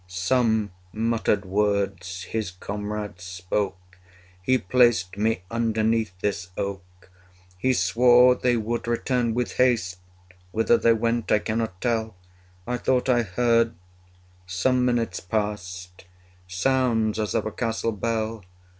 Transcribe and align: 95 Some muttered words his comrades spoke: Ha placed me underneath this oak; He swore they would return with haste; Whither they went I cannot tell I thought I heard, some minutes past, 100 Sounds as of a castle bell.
95 0.07 0.15
Some 0.17 0.71
muttered 0.93 1.45
words 1.45 2.23
his 2.23 2.49
comrades 2.49 3.23
spoke: 3.23 3.99
Ha 4.47 4.57
placed 4.67 5.15
me 5.15 5.43
underneath 5.51 6.17
this 6.21 6.49
oak; 6.57 7.11
He 7.59 7.71
swore 7.73 8.33
they 8.33 8.57
would 8.57 8.87
return 8.87 9.35
with 9.35 9.57
haste; 9.57 9.99
Whither 10.51 10.79
they 10.79 10.93
went 10.93 11.31
I 11.31 11.37
cannot 11.37 11.79
tell 11.81 12.15
I 12.65 12.77
thought 12.77 13.09
I 13.09 13.21
heard, 13.21 13.75
some 14.47 14.85
minutes 14.85 15.19
past, 15.19 16.05
100 16.05 16.07
Sounds 16.51 17.19
as 17.19 17.35
of 17.35 17.45
a 17.45 17.51
castle 17.51 17.91
bell. 17.91 18.43